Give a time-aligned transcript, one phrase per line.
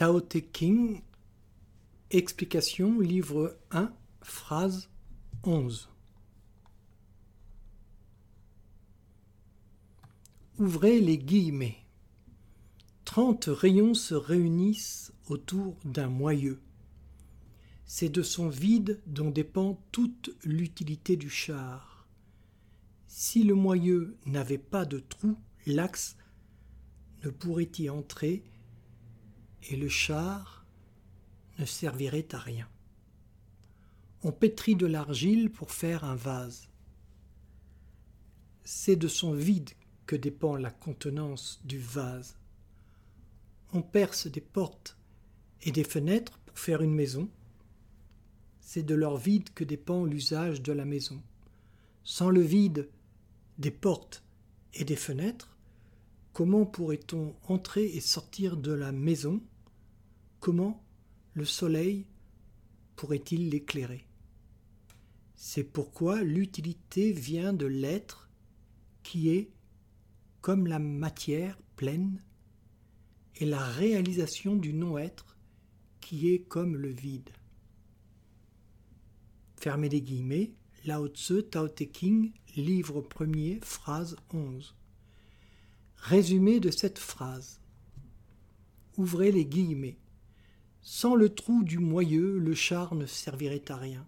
[0.00, 1.02] Tao Te King,
[2.10, 3.92] explication, livre 1,
[4.22, 4.88] phrase
[5.44, 5.90] 11.
[10.58, 11.76] Ouvrez les guillemets.
[13.04, 16.62] Trente rayons se réunissent autour d'un moyeu.
[17.84, 22.08] C'est de son vide dont dépend toute l'utilité du char.
[23.06, 25.36] Si le moyeu n'avait pas de trou,
[25.66, 26.16] l'axe
[27.22, 28.42] ne pourrait y entrer
[29.68, 30.64] et le char
[31.58, 32.68] ne servirait à rien.
[34.22, 36.68] On pétrit de l'argile pour faire un vase.
[38.64, 39.70] C'est de son vide
[40.06, 42.36] que dépend la contenance du vase.
[43.72, 44.96] On perce des portes
[45.62, 47.28] et des fenêtres pour faire une maison.
[48.60, 51.22] C'est de leur vide que dépend l'usage de la maison.
[52.04, 52.88] Sans le vide
[53.58, 54.22] des portes
[54.74, 55.56] et des fenêtres,
[56.32, 59.40] comment pourrait-on entrer et sortir de la maison
[60.40, 60.82] Comment
[61.34, 62.06] le soleil
[62.96, 64.06] pourrait-il l'éclairer?
[65.36, 68.30] C'est pourquoi l'utilité vient de l'être
[69.02, 69.50] qui est
[70.40, 72.22] comme la matière pleine
[73.36, 75.36] et la réalisation du non-être
[76.00, 77.30] qui est comme le vide.
[79.56, 80.52] Fermez les guillemets,
[80.86, 84.74] Lao Tzu, Tao Te King, livre premier, phrase 11.
[85.96, 87.60] Résumé de cette phrase.
[88.96, 89.98] Ouvrez les guillemets.
[90.82, 94.06] Sans le trou du moyeu, le char ne servirait à rien.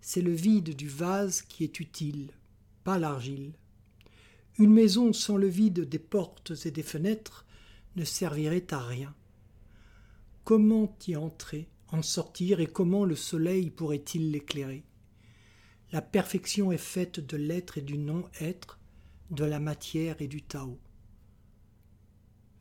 [0.00, 2.32] C'est le vide du vase qui est utile,
[2.82, 3.52] pas l'argile.
[4.58, 7.46] Une maison sans le vide des portes et des fenêtres
[7.94, 9.14] ne servirait à rien.
[10.44, 14.84] Comment y entrer, en sortir, et comment le soleil pourrait-il l'éclairer?
[15.92, 18.78] La perfection est faite de l'être et du non-être,
[19.30, 20.78] de la matière et du Tao.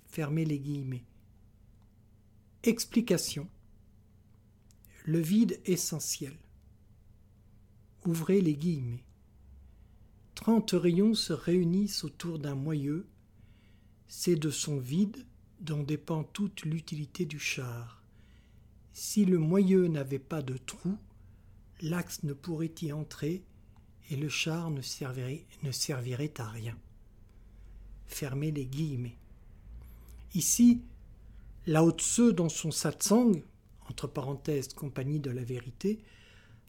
[0.06, 1.06] Fermez les guillemets.
[2.67, 3.47] Explication.
[5.05, 6.33] Le vide essentiel.
[8.05, 9.05] Ouvrez les guillemets.
[10.35, 13.07] Trente rayons se réunissent autour d'un moyeu.
[14.09, 15.25] C'est de son vide
[15.61, 18.03] dont dépend toute l'utilité du char.
[18.91, 20.97] Si le moyeu n'avait pas de trou,
[21.79, 23.45] l'axe ne pourrait y entrer
[24.09, 26.78] et le char ne servirait, à rien.
[28.07, 29.17] Fermez les guillemets.
[30.34, 30.81] Ici,
[31.67, 33.44] Lao Tse, dans son satsang,
[33.89, 36.00] entre parenthèses compagnie de la vérité,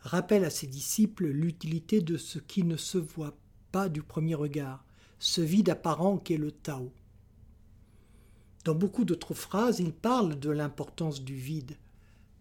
[0.00, 3.38] rappelle à ses disciples l'utilité de ce qui ne se voit
[3.70, 4.84] pas du premier regard,
[5.20, 6.92] ce vide apparent qu'est le Tao.
[8.64, 11.76] Dans beaucoup d'autres phrases, il parle de l'importance du vide.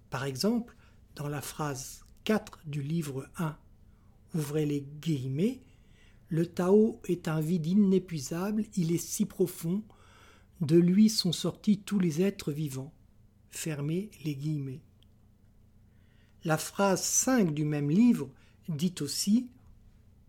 [0.09, 0.75] Par exemple,
[1.13, 3.55] dans la phrase 4 du livre 1,
[4.33, 5.61] ouvrez les guillemets,
[6.29, 9.83] le Tao est un vide inépuisable, il est si profond
[10.61, 12.93] de lui sont sortis tous les êtres vivants.
[13.49, 14.81] Fermez les guillemets.
[16.43, 18.29] La phrase 5 du même livre
[18.69, 19.49] dit aussi,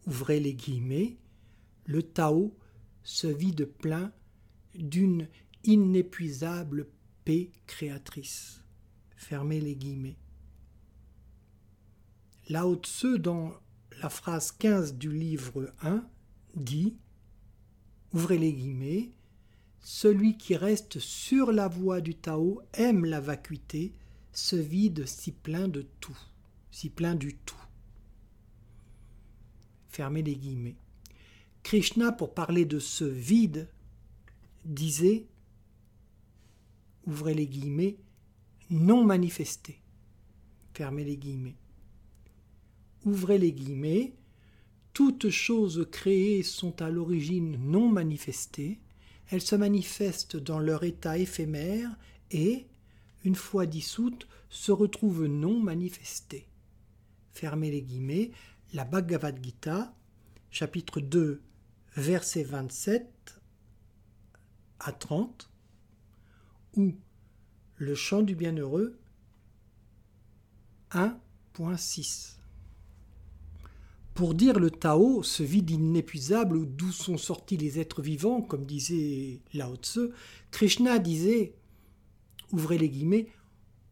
[0.06, 1.16] ouvrez les guillemets,
[1.86, 2.56] le Tao
[3.02, 4.12] se vide plein
[4.74, 5.28] d'une
[5.64, 6.88] inépuisable
[7.24, 8.62] paix créatrice.
[9.16, 10.16] Fermez les guillemets.
[12.48, 12.80] Lao
[13.18, 13.52] dans
[14.00, 16.04] la phrase 15 du livre 1,
[16.54, 16.96] dit
[18.14, 19.10] Ouvrez les guillemets,
[19.80, 23.92] celui qui reste sur la voie du Tao aime la vacuité,
[24.32, 26.18] se vide si plein de tout,
[26.70, 27.56] si plein du tout.
[29.88, 30.76] Fermez les guillemets.
[31.62, 33.68] Krishna, pour parler de ce vide,
[34.64, 35.26] disait,
[37.06, 37.96] ouvrez les guillemets,
[38.70, 39.80] non manifesté.
[40.74, 41.56] Fermez les guillemets.
[43.04, 44.12] Ouvrez les guillemets,
[44.92, 48.78] toutes choses créées sont à l'origine non manifestées,
[49.30, 51.90] elles se manifestent dans leur état éphémère
[52.30, 52.66] et,
[53.24, 56.46] une fois dissoutes, se retrouvent non manifestées.
[57.32, 58.30] Fermez les guillemets,
[58.72, 59.94] la Bhagavad Gita,
[60.50, 61.42] chapitre 2,
[61.96, 63.40] versets 27
[64.80, 65.50] à 30,
[66.76, 66.94] ou
[67.76, 68.98] le chant du bienheureux
[70.92, 72.37] 1.6.
[74.18, 79.42] Pour dire le Tao, ce vide inépuisable d'où sont sortis les êtres vivants, comme disait
[79.54, 80.10] Lao Tse,
[80.50, 81.54] Krishna disait,
[82.50, 83.28] ouvrez les guillemets,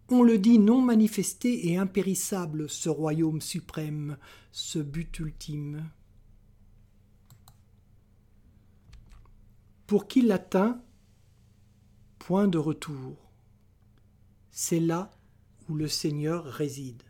[0.08, 4.18] on le dit non manifesté et impérissable, ce royaume suprême,
[4.50, 5.88] ce but ultime.
[9.86, 10.82] Pour qui l'atteint,
[12.18, 13.30] point de retour.
[14.50, 15.12] C'est là
[15.68, 17.04] où le Seigneur réside.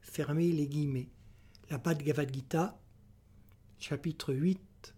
[0.00, 1.10] Fermez les guillemets
[1.72, 2.78] la Bhagavad Gita,
[3.78, 4.94] chapitre 8,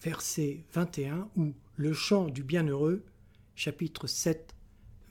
[0.00, 3.04] verset 21, ou le chant du bienheureux,
[3.56, 4.54] chapitre 7,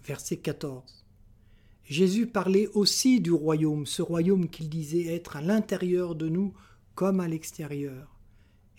[0.01, 1.06] verset 14.
[1.83, 6.53] Jésus parlait aussi du royaume, ce royaume qu'il disait être à l'intérieur de nous
[6.95, 8.18] comme à l'extérieur.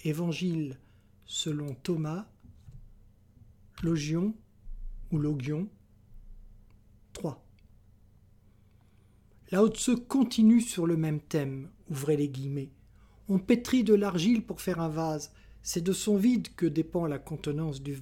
[0.03, 0.79] Évangile
[1.27, 2.27] selon Thomas,
[3.83, 4.33] Logion
[5.13, 5.69] ou Logion
[9.53, 12.71] Lao Tse continue sur le même thème, ouvrez les guillemets.
[13.29, 15.33] On pétrit de l'argile pour faire un vase,
[15.65, 17.99] c'est de son vide que dépend la contenance du,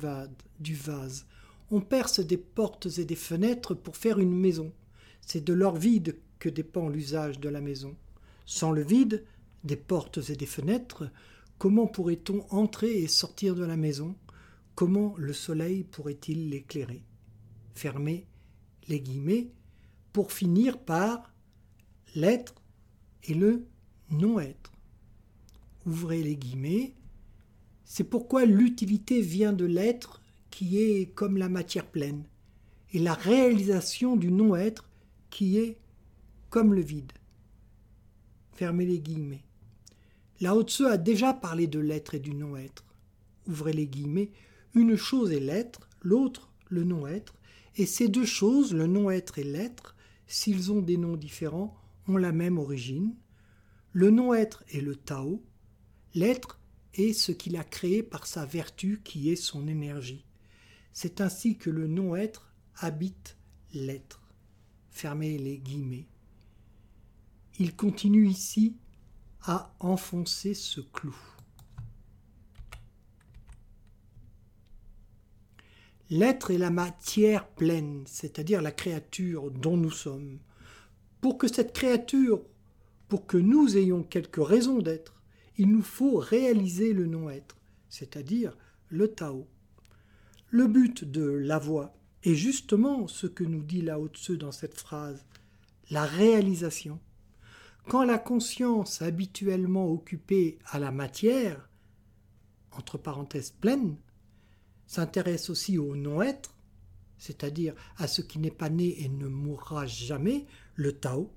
[0.60, 1.24] du vase.
[1.70, 4.74] On perce des portes et des fenêtres pour faire une maison,
[5.22, 7.96] c'est de leur vide que dépend l'usage de la maison.
[8.44, 9.24] Sans le vide,
[9.64, 11.10] des portes et des fenêtres,
[11.56, 14.16] comment pourrait-on entrer et sortir de la maison?
[14.74, 17.02] Comment le soleil pourrait-il l'éclairer?
[17.74, 18.26] Fermez
[18.88, 19.50] les guillemets
[20.12, 21.32] pour finir par
[22.14, 22.54] l'être
[23.24, 23.66] et le
[24.10, 24.72] non-être.
[25.86, 26.94] Ouvrez les guillemets.
[27.84, 32.24] C'est pourquoi l'utilité vient de l'être qui est comme la matière pleine,
[32.92, 34.88] et la réalisation du non-être
[35.30, 35.78] qui est
[36.50, 37.12] comme le vide.
[38.54, 39.44] Fermez les guillemets.
[40.40, 42.84] Lao Tse a déjà parlé de l'être et du non-être.
[43.46, 44.30] Ouvrez les guillemets.
[44.74, 47.34] Une chose est l'être, l'autre le non-être,
[47.76, 49.94] et ces deux choses, le non-être et l'être,
[50.26, 51.74] s'ils ont des noms différents,
[52.16, 53.14] la même origine.
[53.92, 55.44] Le non-être est le Tao,
[56.14, 56.60] l'être
[56.94, 60.24] est ce qu'il a créé par sa vertu qui est son énergie.
[60.92, 63.36] C'est ainsi que le non-être habite
[63.72, 64.22] l'être.
[64.90, 66.06] Fermez les guillemets.
[67.58, 68.76] Il continue ici
[69.42, 71.16] à enfoncer ce clou.
[76.10, 80.38] L'être est la matière pleine, c'est-à-dire la créature dont nous sommes.
[81.20, 82.42] Pour que cette créature,
[83.08, 85.14] pour que nous ayons quelque raison d'être,
[85.56, 87.56] il nous faut réaliser le non-être,
[87.88, 88.56] c'est-à-dire
[88.88, 89.48] le Tao.
[90.50, 94.78] Le but de la voix est justement ce que nous dit Lao Tse dans cette
[94.78, 95.24] phrase,
[95.90, 97.00] la réalisation.
[97.88, 101.68] Quand la conscience habituellement occupée à la matière,
[102.72, 103.96] entre parenthèses pleine,
[104.86, 106.54] s'intéresse aussi au non-être,
[107.18, 110.46] c'est-à-dire à ce qui n'est pas né et ne mourra jamais,
[110.78, 111.30] le Tao.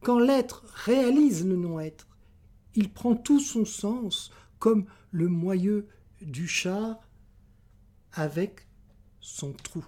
[0.00, 2.08] Quand l'être réalise le non-être,
[2.74, 5.86] il prend tout son sens comme le moyeu
[6.22, 6.98] du char
[8.12, 8.66] avec
[9.20, 9.84] son trou.